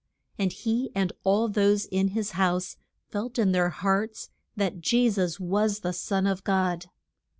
And 0.39 0.51
he 0.51 0.89
and 0.95 1.13
all 1.23 1.47
those 1.47 1.85
in 1.85 2.07
his 2.07 2.31
house 2.31 2.75
felt 3.11 3.37
in 3.37 3.51
their 3.51 3.69
hearts 3.69 4.29
that 4.55 4.79
Je 4.81 5.11
sus 5.11 5.39
was 5.39 5.81
the 5.81 5.93
son 5.93 6.25
of 6.25 6.43
God. 6.43 6.87